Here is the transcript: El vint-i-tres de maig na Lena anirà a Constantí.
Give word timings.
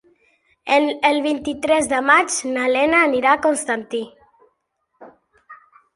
El 1.09 1.17
vint-i-tres 1.25 1.91
de 1.93 2.01
maig 2.07 2.37
na 2.55 2.65
Lena 2.77 3.05
anirà 3.09 3.35
a 3.37 3.41
Constantí. 3.47 4.03